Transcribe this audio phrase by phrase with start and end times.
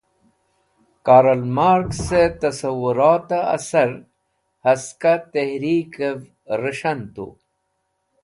[1.07, 3.89] Karl Markse Tassawurate Asar
[4.65, 6.19] haska Tehrikev
[6.61, 7.25] Ris̃han Tu.